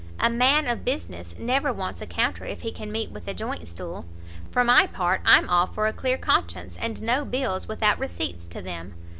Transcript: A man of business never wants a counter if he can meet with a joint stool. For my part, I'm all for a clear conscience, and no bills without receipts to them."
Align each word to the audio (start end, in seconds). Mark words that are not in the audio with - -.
A 0.19 0.31
man 0.31 0.65
of 0.67 0.83
business 0.83 1.35
never 1.37 1.71
wants 1.71 2.01
a 2.01 2.07
counter 2.07 2.43
if 2.43 2.61
he 2.61 2.71
can 2.71 2.91
meet 2.91 3.11
with 3.11 3.27
a 3.27 3.35
joint 3.35 3.67
stool. 3.67 4.05
For 4.49 4.63
my 4.63 4.87
part, 4.87 5.21
I'm 5.25 5.47
all 5.47 5.67
for 5.67 5.85
a 5.85 5.93
clear 5.93 6.17
conscience, 6.17 6.75
and 6.81 6.99
no 7.03 7.23
bills 7.23 7.67
without 7.67 7.99
receipts 7.99 8.47
to 8.47 8.63
them." 8.63 8.95